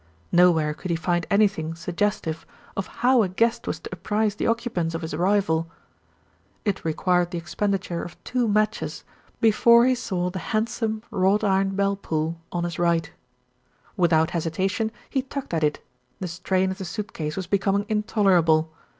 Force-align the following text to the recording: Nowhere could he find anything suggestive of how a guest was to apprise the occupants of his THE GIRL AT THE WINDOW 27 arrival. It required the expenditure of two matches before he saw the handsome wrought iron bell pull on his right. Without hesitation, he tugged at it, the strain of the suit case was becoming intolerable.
Nowhere 0.31 0.73
could 0.73 0.89
he 0.89 0.97
find 0.97 1.27
anything 1.29 1.75
suggestive 1.75 2.43
of 2.75 2.87
how 3.05 3.21
a 3.21 3.29
guest 3.29 3.67
was 3.67 3.79
to 3.81 3.89
apprise 3.93 4.33
the 4.33 4.47
occupants 4.47 4.95
of 4.95 5.03
his 5.03 5.11
THE 5.11 5.17
GIRL 5.17 5.25
AT 5.25 5.29
THE 5.45 5.53
WINDOW 5.53 5.67
27 5.73 5.73
arrival. 5.77 6.65
It 6.65 6.83
required 6.85 7.29
the 7.29 7.37
expenditure 7.37 8.01
of 8.01 8.23
two 8.23 8.47
matches 8.47 9.03
before 9.39 9.85
he 9.85 9.93
saw 9.93 10.31
the 10.31 10.39
handsome 10.39 11.03
wrought 11.11 11.43
iron 11.43 11.75
bell 11.75 11.95
pull 11.95 12.39
on 12.51 12.63
his 12.63 12.79
right. 12.79 13.11
Without 13.95 14.31
hesitation, 14.31 14.91
he 15.07 15.21
tugged 15.21 15.53
at 15.53 15.63
it, 15.63 15.85
the 16.19 16.27
strain 16.27 16.71
of 16.71 16.79
the 16.79 16.85
suit 16.85 17.13
case 17.13 17.35
was 17.35 17.45
becoming 17.45 17.85
intolerable. 17.87 18.73